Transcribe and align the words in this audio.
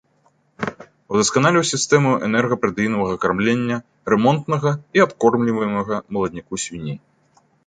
Удасканаліў 1.17 1.63
сістэму 1.73 2.13
энерга-пратэінавага 2.27 3.13
кармлення 3.27 3.77
рэмонтнага 4.13 4.71
і 4.99 5.05
адкормліваемага 5.07 5.95
маладняку 6.17 6.53
свіней. 6.67 6.99